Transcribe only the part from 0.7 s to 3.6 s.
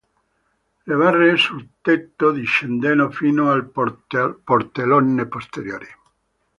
Le barre sul tetto discendono fino